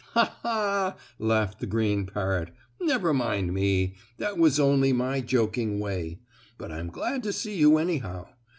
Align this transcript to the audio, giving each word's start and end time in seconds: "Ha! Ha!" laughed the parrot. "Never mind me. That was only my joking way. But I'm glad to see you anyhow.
"Ha! 0.13 0.39
Ha!" 0.41 0.97
laughed 1.19 1.59
the 1.59 2.07
parrot. 2.11 2.49
"Never 2.81 3.13
mind 3.13 3.53
me. 3.53 3.97
That 4.17 4.39
was 4.39 4.59
only 4.59 4.91
my 4.93 5.19
joking 5.21 5.79
way. 5.79 6.17
But 6.57 6.71
I'm 6.71 6.87
glad 6.87 7.21
to 7.21 7.31
see 7.31 7.55
you 7.55 7.77
anyhow. 7.77 8.25